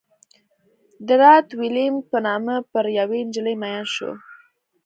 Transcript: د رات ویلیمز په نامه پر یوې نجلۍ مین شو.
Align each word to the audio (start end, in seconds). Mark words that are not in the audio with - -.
د 1.07 1.09
رات 1.21 1.47
ویلیمز 1.59 2.03
په 2.11 2.17
نامه 2.27 2.55
پر 2.71 2.85
یوې 2.99 3.19
نجلۍ 3.27 3.55
مین 3.61 3.81
شو. 3.93 4.11